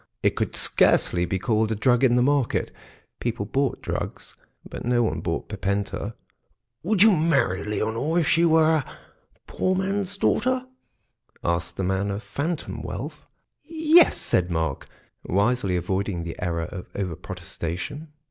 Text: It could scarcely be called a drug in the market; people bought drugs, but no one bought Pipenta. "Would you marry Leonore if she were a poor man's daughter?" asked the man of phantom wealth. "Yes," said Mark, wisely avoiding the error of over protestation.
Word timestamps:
It 0.23 0.35
could 0.35 0.55
scarcely 0.55 1.25
be 1.25 1.37
called 1.37 1.71
a 1.71 1.75
drug 1.75 2.03
in 2.03 2.15
the 2.15 2.23
market; 2.23 2.71
people 3.19 3.45
bought 3.45 3.83
drugs, 3.83 4.35
but 4.67 4.83
no 4.83 5.03
one 5.03 5.21
bought 5.21 5.47
Pipenta. 5.47 6.15
"Would 6.81 7.03
you 7.03 7.11
marry 7.15 7.63
Leonore 7.63 8.17
if 8.17 8.27
she 8.27 8.43
were 8.43 8.77
a 8.77 8.97
poor 9.45 9.75
man's 9.75 10.17
daughter?" 10.17 10.65
asked 11.43 11.77
the 11.77 11.83
man 11.83 12.09
of 12.09 12.23
phantom 12.23 12.81
wealth. 12.81 13.27
"Yes," 13.63 14.17
said 14.17 14.49
Mark, 14.49 14.87
wisely 15.23 15.75
avoiding 15.75 16.23
the 16.23 16.35
error 16.41 16.63
of 16.65 16.87
over 16.95 17.15
protestation. 17.15 18.07